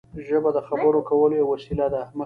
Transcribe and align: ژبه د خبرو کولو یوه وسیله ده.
ژبه 0.27 0.49
د 0.55 0.59
خبرو 0.67 0.99
کولو 1.09 1.33
یوه 1.39 1.49
وسیله 1.53 1.87
ده. 1.93 2.01